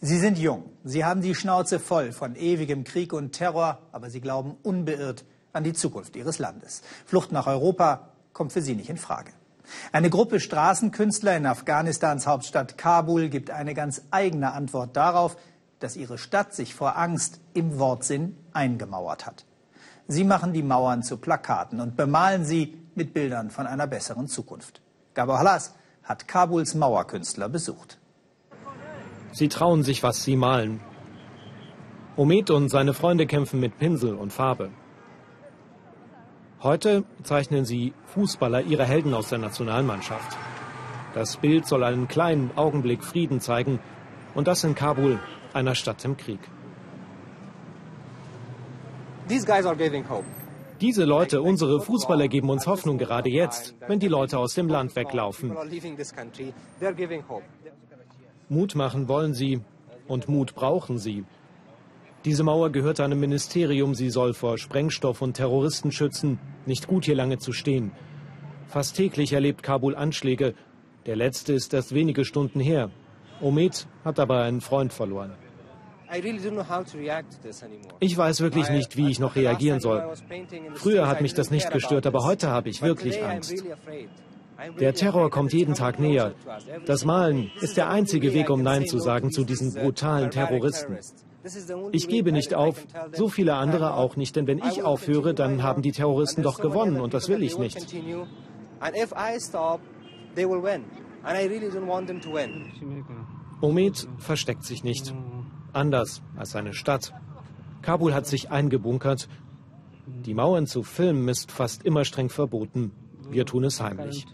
[0.00, 4.20] Sie sind jung, sie haben die Schnauze voll von ewigem Krieg und Terror, aber sie
[4.20, 6.82] glauben unbeirrt an die Zukunft ihres Landes.
[7.06, 9.32] Flucht nach Europa kommt für sie nicht in Frage.
[9.92, 15.36] Eine Gruppe Straßenkünstler in Afghanistans Hauptstadt Kabul gibt eine ganz eigene Antwort darauf,
[15.80, 19.46] dass ihre Stadt sich vor Angst im Wortsinn eingemauert hat.
[20.06, 24.82] Sie machen die Mauern zu Plakaten und bemalen sie mit Bildern von einer besseren Zukunft.
[25.14, 27.98] Gabor Halas hat Kabuls Mauerkünstler besucht.
[29.34, 30.80] Sie trauen sich, was sie malen.
[32.16, 34.70] Omed und seine Freunde kämpfen mit Pinsel und Farbe.
[36.62, 40.38] Heute zeichnen sie Fußballer ihre Helden aus der Nationalmannschaft.
[41.14, 43.80] Das Bild soll einen kleinen Augenblick Frieden zeigen
[44.36, 45.18] und das in Kabul,
[45.52, 46.38] einer Stadt im Krieg.
[50.80, 54.94] Diese Leute, unsere Fußballer, geben uns Hoffnung gerade jetzt, wenn die Leute aus dem Land
[54.94, 55.56] weglaufen.
[58.54, 59.60] Mut machen wollen sie
[60.08, 61.24] und Mut brauchen sie.
[62.24, 66.38] Diese Mauer gehört einem Ministerium, sie soll vor Sprengstoff und Terroristen schützen.
[66.64, 67.92] Nicht gut, hier lange zu stehen.
[68.66, 70.54] Fast täglich erlebt Kabul Anschläge.
[71.04, 72.90] Der letzte ist erst wenige Stunden her.
[73.42, 75.32] Omed hat aber einen Freund verloren.
[78.00, 80.14] Ich weiß wirklich nicht, wie ich noch reagieren soll.
[80.74, 83.64] Früher hat mich das nicht gestört, aber heute habe ich wirklich Angst.
[84.78, 86.34] Der Terror kommt jeden Tag näher.
[86.86, 90.98] Das Malen ist der einzige Weg, um Nein zu sagen zu diesen brutalen Terroristen.
[91.92, 95.82] Ich gebe nicht auf, so viele andere auch nicht, denn wenn ich aufhöre, dann haben
[95.82, 97.94] die Terroristen doch gewonnen und das will ich nicht.
[103.60, 105.14] Omed versteckt sich nicht
[105.72, 107.12] anders als seine Stadt.
[107.82, 109.28] Kabul hat sich eingebunkert.
[110.06, 112.92] Die Mauern zu filmen ist fast immer streng verboten.
[113.30, 114.26] Wir tun es heimlich.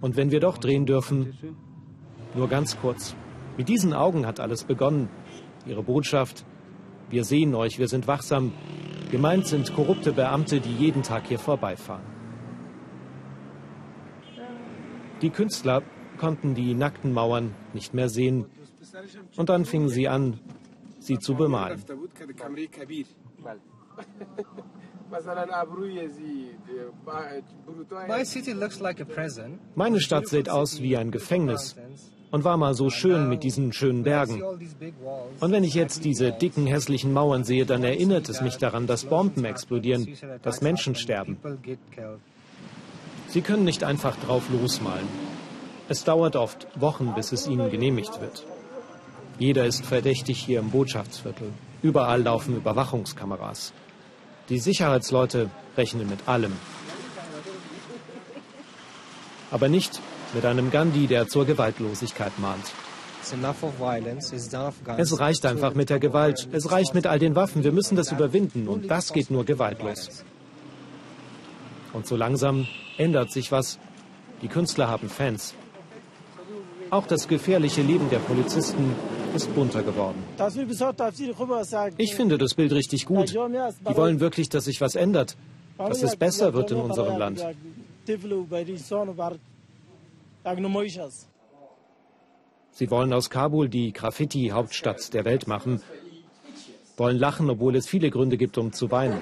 [0.00, 1.32] Und wenn wir doch drehen dürfen,
[2.34, 3.14] nur ganz kurz.
[3.56, 5.08] Mit diesen Augen hat alles begonnen.
[5.66, 6.44] Ihre Botschaft,
[7.10, 8.52] wir sehen euch, wir sind wachsam.
[9.10, 12.04] Gemeint sind korrupte Beamte, die jeden Tag hier vorbeifahren.
[15.22, 15.82] Die Künstler
[16.18, 18.46] konnten die nackten Mauern nicht mehr sehen.
[19.36, 20.38] Und dann fingen sie an,
[21.00, 21.82] sie zu bemalen.
[29.74, 31.76] Meine Stadt sieht aus wie ein Gefängnis
[32.30, 34.42] und war mal so schön mit diesen schönen Bergen.
[34.42, 39.06] Und wenn ich jetzt diese dicken, hässlichen Mauern sehe, dann erinnert es mich daran, dass
[39.06, 40.08] Bomben explodieren,
[40.42, 41.38] dass Menschen sterben.
[43.28, 45.08] Sie können nicht einfach drauf losmalen.
[45.88, 48.44] Es dauert oft Wochen, bis es ihnen genehmigt wird.
[49.38, 51.52] Jeder ist verdächtig hier im Botschaftsviertel.
[51.82, 53.72] Überall laufen Überwachungskameras.
[54.48, 56.52] Die Sicherheitsleute rechnen mit allem.
[59.50, 60.00] Aber nicht
[60.34, 62.64] mit einem Gandhi, der zur Gewaltlosigkeit mahnt.
[64.96, 66.48] Es reicht einfach mit der Gewalt.
[66.52, 67.64] Es reicht mit all den Waffen.
[67.64, 68.68] Wir müssen das überwinden.
[68.68, 70.24] Und das geht nur gewaltlos.
[71.92, 72.66] Und so langsam
[72.96, 73.78] ändert sich was.
[74.42, 75.54] Die Künstler haben Fans.
[76.90, 78.94] Auch das gefährliche Leben der Polizisten
[79.34, 80.22] ist bunter geworden.
[81.96, 83.30] Ich finde das Bild richtig gut.
[83.30, 85.36] Die wollen wirklich, dass sich was ändert,
[85.76, 87.44] dass es besser wird in unserem Land.
[92.70, 95.82] Sie wollen aus Kabul die Graffiti-Hauptstadt der Welt machen,
[96.96, 99.20] wollen lachen, obwohl es viele Gründe gibt, um zu weinen.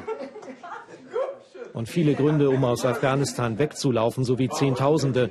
[1.73, 5.31] Und viele Gründe, um aus Afghanistan wegzulaufen, sowie Zehntausende,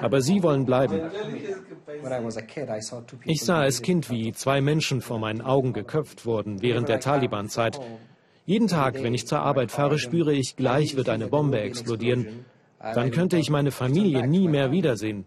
[0.00, 1.00] aber sie wollen bleiben.
[3.24, 7.80] Ich sah als Kind, wie zwei Menschen vor meinen Augen geköpft wurden während der Taliban-Zeit.
[8.46, 12.46] Jeden Tag, wenn ich zur Arbeit fahre, spüre ich, gleich wird eine Bombe explodieren.
[12.80, 15.26] Dann könnte ich meine Familie nie mehr wiedersehen.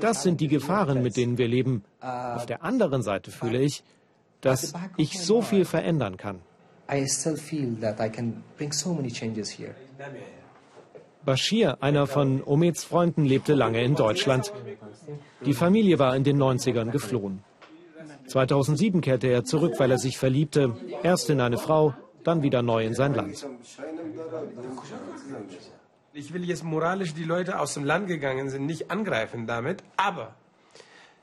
[0.00, 1.84] Das sind die Gefahren, mit denen wir leben.
[2.00, 3.82] Auf der anderen Seite fühle ich,
[4.42, 6.40] dass ich so viel verändern kann.
[6.92, 9.74] I still feel that I can bring so many changes here.
[11.24, 14.52] Bashir, einer von Omeds Freunden, lebte lange in Deutschland.
[15.44, 17.44] Die Familie war in den 90ern geflohen.
[18.26, 22.84] 2007 kehrte er zurück, weil er sich verliebte, erst in eine Frau, dann wieder neu
[22.84, 23.46] in sein Land.
[26.12, 30.34] Ich will jetzt moralisch die Leute aus dem Land gegangen sind nicht angreifen damit, aber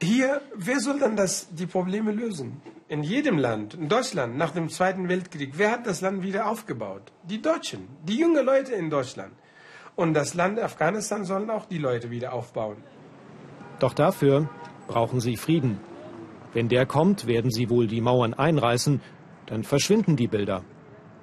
[0.02, 2.62] hier, wer soll dann das, die Probleme lösen?
[2.88, 7.12] In jedem Land, in Deutschland, nach dem Zweiten Weltkrieg, wer hat das Land wieder aufgebaut?
[7.24, 9.34] Die Deutschen, die jungen Leute in Deutschland.
[9.96, 12.78] Und das Land Afghanistan sollen auch die Leute wieder aufbauen.
[13.80, 14.50] Doch dafür
[14.88, 15.80] brauchen sie Frieden.
[16.54, 19.02] Wenn der kommt, werden sie wohl die Mauern einreißen,
[19.46, 20.64] dann verschwinden die Bilder.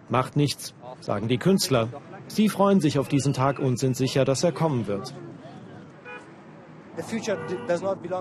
[0.09, 1.89] Macht nichts, sagen die Künstler.
[2.29, 5.15] Sie freuen sich auf diesen Tag und sind sicher, dass er kommen wird.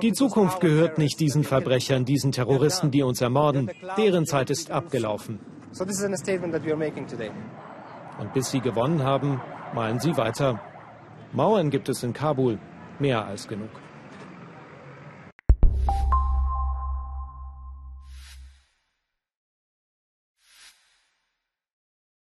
[0.01, 3.71] Die Zukunft gehört nicht diesen Verbrechern, diesen Terroristen, die uns ermorden.
[3.97, 5.39] Deren Zeit ist abgelaufen.
[8.19, 9.41] Und bis sie gewonnen haben,
[9.75, 10.59] malen sie weiter.
[11.33, 12.57] Mauern gibt es in Kabul
[12.97, 13.69] mehr als genug.